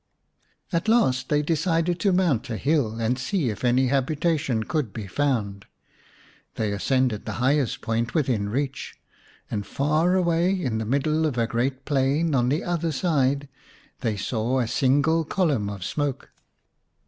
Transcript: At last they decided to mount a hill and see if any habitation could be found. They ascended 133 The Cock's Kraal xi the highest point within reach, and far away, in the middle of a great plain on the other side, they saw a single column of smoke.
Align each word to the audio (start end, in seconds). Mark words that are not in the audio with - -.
At 0.73 0.87
last 0.87 1.29
they 1.29 1.43
decided 1.43 1.99
to 1.99 2.11
mount 2.11 2.49
a 2.49 2.57
hill 2.57 2.99
and 2.99 3.19
see 3.19 3.51
if 3.51 3.63
any 3.63 3.89
habitation 3.89 4.63
could 4.63 4.93
be 4.93 5.05
found. 5.05 5.67
They 6.55 6.71
ascended 6.71 7.27
133 7.27 7.27
The 7.27 7.61
Cock's 7.67 7.77
Kraal 7.77 7.93
xi 7.95 8.01
the 8.01 8.01
highest 8.01 8.09
point 8.09 8.15
within 8.15 8.49
reach, 8.49 8.95
and 9.51 9.63
far 9.63 10.15
away, 10.15 10.59
in 10.59 10.79
the 10.79 10.85
middle 10.87 11.27
of 11.27 11.37
a 11.37 11.45
great 11.45 11.85
plain 11.85 12.33
on 12.33 12.49
the 12.49 12.63
other 12.63 12.91
side, 12.91 13.47
they 13.99 14.17
saw 14.17 14.57
a 14.59 14.67
single 14.67 15.23
column 15.23 15.69
of 15.69 15.83
smoke. 15.85 16.31